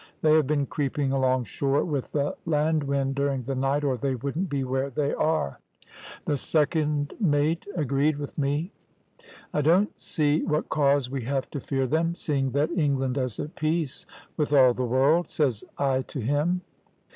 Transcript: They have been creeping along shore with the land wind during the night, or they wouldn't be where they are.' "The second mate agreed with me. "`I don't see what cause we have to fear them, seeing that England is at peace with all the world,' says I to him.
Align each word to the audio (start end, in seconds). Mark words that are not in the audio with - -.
They 0.23 0.33
have 0.33 0.47
been 0.47 0.65
creeping 0.65 1.11
along 1.11 1.43
shore 1.43 1.85
with 1.85 2.11
the 2.11 2.35
land 2.43 2.83
wind 2.85 3.13
during 3.13 3.43
the 3.43 3.53
night, 3.53 3.83
or 3.83 3.97
they 3.97 4.15
wouldn't 4.15 4.49
be 4.49 4.63
where 4.63 4.89
they 4.89 5.13
are.' 5.13 5.59
"The 6.25 6.37
second 6.37 7.13
mate 7.19 7.67
agreed 7.75 8.17
with 8.17 8.35
me. 8.35 8.71
"`I 9.53 9.61
don't 9.61 9.95
see 10.01 10.41
what 10.41 10.69
cause 10.69 11.11
we 11.11 11.21
have 11.25 11.51
to 11.51 11.59
fear 11.59 11.85
them, 11.85 12.15
seeing 12.15 12.49
that 12.53 12.71
England 12.71 13.15
is 13.19 13.39
at 13.39 13.53
peace 13.53 14.07
with 14.37 14.51
all 14.53 14.73
the 14.73 14.85
world,' 14.85 15.29
says 15.29 15.63
I 15.77 16.01
to 16.01 16.19
him. 16.19 16.61